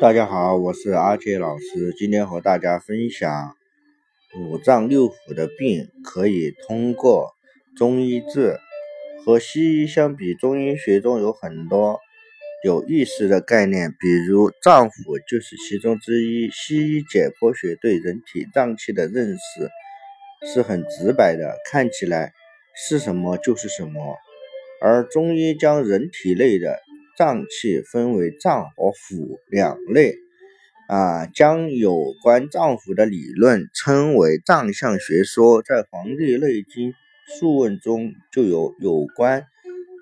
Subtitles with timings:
[0.00, 3.54] 大家好，我是阿杰老师，今天和大家分享
[4.36, 7.32] 五脏六腑的病可以通过
[7.76, 8.58] 中医治。
[9.24, 12.00] 和西医相比，中医学中有很多
[12.64, 16.50] 有意思的概念，比如脏腑就是其中之一。
[16.50, 19.70] 西医解剖学对人体脏器的认识
[20.52, 22.32] 是很直白的，看起来
[22.74, 24.16] 是什么就是什么，
[24.82, 26.80] 而中医将人体内的
[27.16, 30.16] 脏器分为脏和腑两类，
[30.88, 35.62] 啊，将有关脏腑的理论称为脏象学说。
[35.62, 36.90] 在《黄帝内经·
[37.38, 39.44] 素问》中就有有关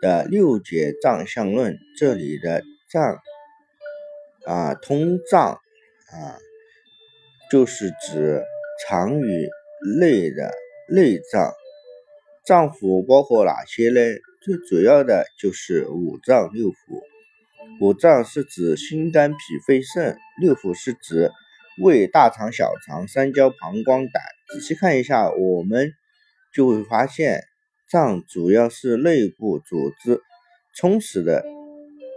[0.01, 1.79] 的六节脏象论。
[1.99, 3.19] 这里的脏，
[4.47, 5.61] 啊，通脏，
[6.13, 6.39] 啊，
[7.51, 8.43] 就是指
[8.87, 9.49] 藏于
[10.01, 10.51] 内的
[10.89, 11.53] 内脏。
[12.45, 14.01] 脏腑包括哪些呢？
[14.45, 17.02] 最主要的就是五脏六腑。
[17.83, 19.37] 五脏是指心、肝、脾、
[19.67, 21.33] 肺、肾；六腑是指
[21.83, 24.23] 胃、大肠、小肠、三焦、膀胱、胆。
[24.53, 25.93] 仔细看一下，我们
[26.55, 27.43] 就会发现，
[27.91, 30.23] 脏主要是内部组织
[30.77, 31.45] 充实的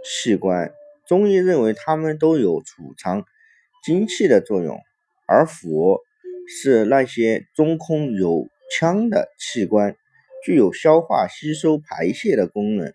[0.04, 0.70] 器官。
[1.04, 3.24] 中医认为，它们都有储藏
[3.84, 4.78] 精气的作用，
[5.26, 5.98] 而腑
[6.46, 9.96] 是那些中空有腔的器官，
[10.44, 12.94] 具有消化、吸收、排泄的功能。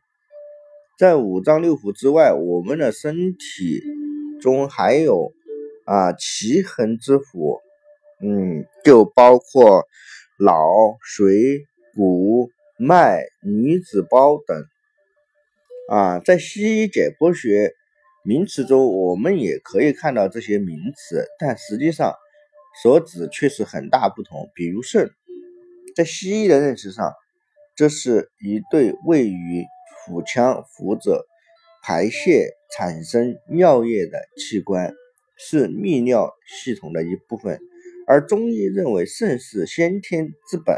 [1.02, 3.82] 在五脏六腑之外，我们的身体
[4.40, 5.34] 中还有
[5.84, 7.60] 啊奇恒之腑，
[8.22, 9.84] 嗯，就包括
[10.38, 10.54] 脑、
[11.18, 11.64] 髓、
[11.96, 14.64] 骨、脉、女子胞等。
[15.90, 17.74] 啊，在西医解剖学
[18.24, 22.14] 名词中，我们也可以看到这些名词，但实际上
[22.84, 24.52] 所指却是很大不同。
[24.54, 25.10] 比如肾，
[25.96, 27.12] 在西医的认识上，
[27.76, 29.66] 这是一对位于
[30.06, 31.26] 腹腔腹者
[31.84, 34.94] 排泄产生尿液的器官，
[35.38, 37.60] 是泌尿系统的一部分。
[38.08, 40.78] 而中医认为肾是先天之本，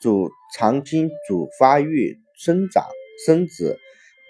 [0.00, 2.84] 主藏精、主发育、生长、
[3.26, 3.76] 生殖。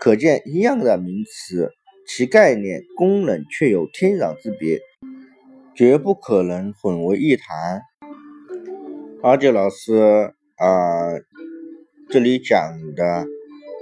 [0.01, 1.71] 可见一样的名词，
[2.07, 4.81] 其概念、功能却有天壤之别，
[5.75, 7.83] 绝不可能混为一谈。
[9.23, 11.19] 阿杰老师啊，
[12.11, 13.27] 这里讲的。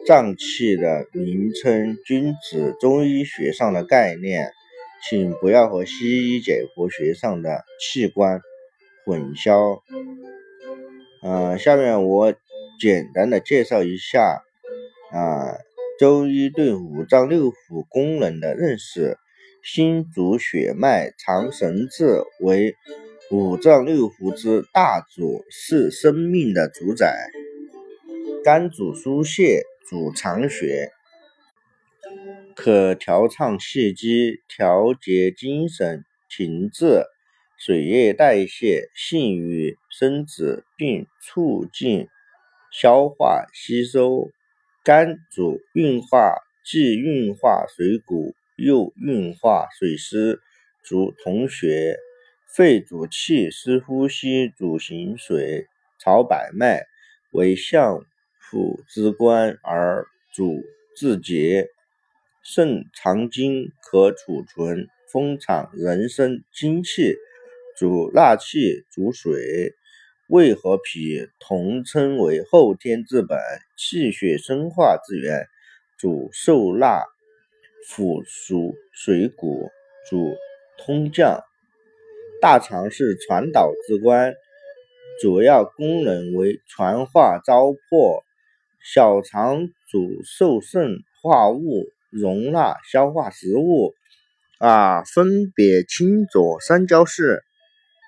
[0.05, 4.51] 脏器的名称均指中医学上的概念，
[5.09, 8.41] 请不要和西医解剖学上的器官
[9.05, 9.81] 混淆。
[11.23, 12.35] 呃，下面我
[12.81, 14.43] 简单的介绍一下
[15.13, 15.57] 啊，
[16.01, 19.17] 中医对五脏六腑功能的认识：
[19.63, 22.75] 心主血脉，藏神志，为
[23.31, 27.07] 五脏六腑之大主，是生命的主宰；
[28.43, 29.63] 肝主疏泄。
[29.89, 30.91] 主藏血，
[32.55, 37.05] 可调畅气机，调节精神、情志、
[37.59, 42.09] 水液代谢、性欲、生殖，并促进
[42.71, 44.31] 消化吸收。
[44.85, 50.41] 肝主运化，既运化水谷，又运化水湿，
[50.83, 51.99] 主统血。
[52.55, 55.67] 肺主气，湿呼吸，主行水。
[55.99, 56.87] 朝百脉，
[57.31, 58.05] 为相。
[58.53, 60.63] 腑之官而主
[60.95, 61.69] 自节，
[62.45, 67.15] 肾藏精，可储存封藏人生精气，
[67.79, 69.73] 主纳气，主水。
[70.29, 73.39] 胃和脾同称为后天之本，
[73.79, 75.47] 气血生化之源，
[75.99, 77.03] 主受纳。
[77.89, 79.71] 腑属水谷，
[80.11, 80.37] 主
[80.77, 81.41] 通降。
[82.43, 84.35] 大肠是传导之官，
[85.23, 88.23] 主要功能为传化糟粕。
[88.85, 93.95] 小肠主受肾化物，容纳消化食物，
[94.59, 97.45] 啊，分别清浊三焦是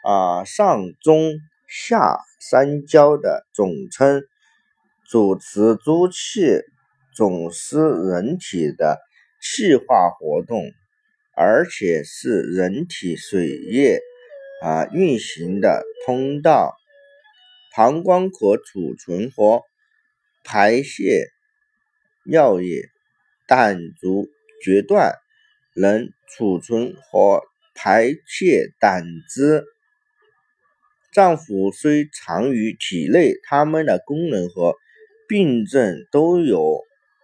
[0.02, 1.30] 啊上中
[1.68, 4.24] 下三焦的总称，
[5.08, 6.60] 主持诸气，
[7.14, 7.78] 总司
[8.10, 8.98] 人体的
[9.40, 10.64] 气化活动，
[11.36, 14.00] 而且是人体水液
[14.60, 16.74] 啊运行的通道。
[17.76, 19.62] 膀胱可储存和。
[20.44, 21.28] 排泄
[22.24, 22.82] 尿液，
[23.48, 24.28] 胆足
[24.62, 25.14] 决断，
[25.74, 27.42] 能储存和
[27.74, 29.64] 排泄胆汁。
[31.12, 34.74] 脏腑虽藏于体内，它们的功能和
[35.28, 36.80] 病症都有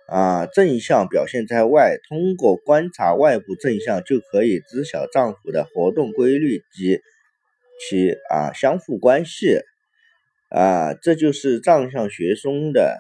[0.09, 1.99] 啊正向表现在外。
[2.09, 7.01] 通过观察外部正向，就可以知晓脏腑的活动规律及
[7.89, 9.61] 其啊相互关系。
[10.49, 12.99] 啊，这就是脏象学中的。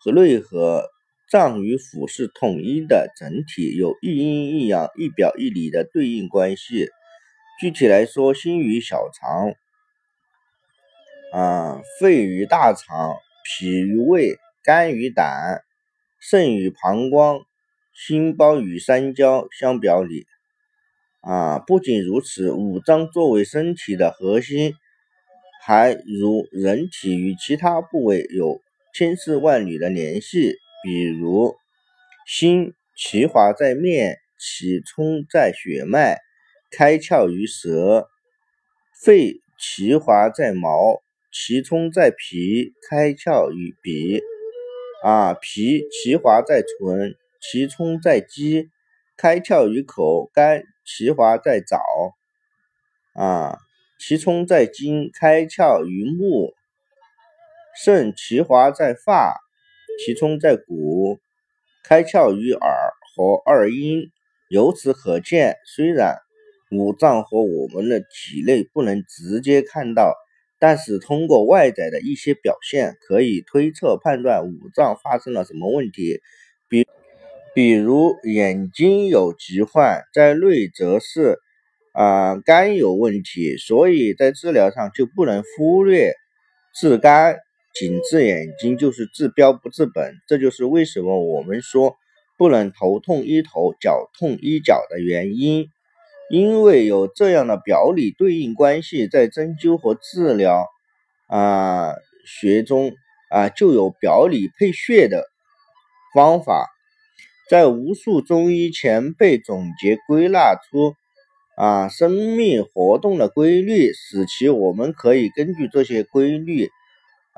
[0.00, 0.88] 和内核
[1.30, 6.88] 脏与腑是统一的整体，有一阴一阳、一表一里的对应关系。
[7.60, 9.52] 具体来说，心与小肠，
[11.32, 15.62] 啊，肺与大肠，脾与胃，肝与胆，
[16.20, 17.40] 肾与膀胱，
[17.92, 20.26] 心包与三焦相表里。
[21.20, 24.74] 啊，不仅如此，五脏作为身体的核心，
[25.64, 28.62] 还如人体与其他部位有
[28.98, 30.56] 千丝万缕的联系。
[30.82, 31.54] 比如，
[32.26, 36.18] 心其华在面，其冲在血脉，
[36.72, 38.08] 开窍于舌；
[39.00, 41.00] 肺其华在毛，
[41.30, 44.20] 其冲在脾，开窍于鼻。
[45.04, 48.68] 啊，脾其华在唇，其冲在肌，
[49.16, 51.78] 开窍于口；肝其华在爪，
[53.14, 53.58] 啊，
[54.00, 56.52] 其冲在筋，开窍于目；
[57.84, 59.36] 肾其华在发。
[60.04, 61.18] 其冲在骨，
[61.82, 64.12] 开窍于耳和二阴。
[64.48, 66.16] 由此可见，虽然
[66.70, 70.14] 五脏和我们的体内不能直接看到，
[70.60, 76.20] 但是通过外在的一些表现，可以推测判断五脏发生了什么问题。
[76.68, 76.86] 比
[77.56, 81.38] 比如眼睛有疾患，在内则是
[81.92, 86.12] 啊肝有问题，所以在治疗上就不能忽略
[86.72, 87.36] 治肝。
[87.74, 91.96] 仅治眼睛就是治标不治本，这就是为什么我们说
[92.36, 95.68] 不能头痛医头，脚痛医脚的原因。
[96.30, 100.66] 因为有这样的表里对应关系，在针灸和治疗
[101.26, 101.94] 啊
[102.26, 102.92] 学中
[103.30, 105.24] 啊就有表里配穴的
[106.14, 106.66] 方法，
[107.48, 110.94] 在无数中医前辈总结归纳出
[111.56, 116.68] 啊生命活动的规律，使其我们可以根据这些规律。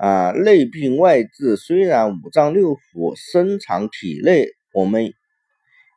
[0.00, 5.12] 啊，内病外治，虽然五脏六腑深藏体内，我们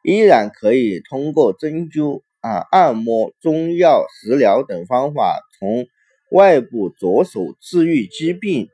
[0.04, 5.86] 依然可以通过针灸、啊按摩、中药、食疗等方法，从
[6.32, 8.68] 外部着手治愈疾病。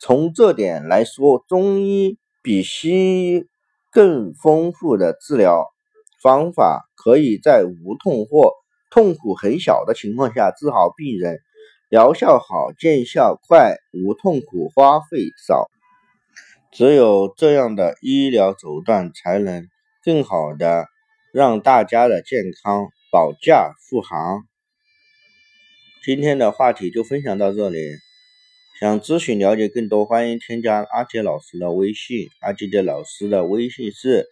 [0.00, 3.46] 从这点来说，中医比西医
[3.90, 5.66] 更丰富的治疗
[6.22, 8.52] 方法，可以在无痛或
[8.88, 11.40] 痛苦很小的情况下治好病人。
[11.90, 15.68] 疗效好，见效快，无痛苦，花费少。
[16.70, 19.66] 只有这样的医疗手段，才能
[20.04, 20.86] 更好的
[21.32, 24.44] 让大家的健康保驾护航。
[26.04, 27.76] 今天的话题就分享到这里，
[28.78, 32.28] 想咨询了解更多，欢迎添加阿杰老师的微信。
[32.40, 34.26] 阿杰杰老师的微信是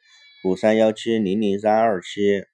[0.45, 2.45] 五三幺七零零三二七。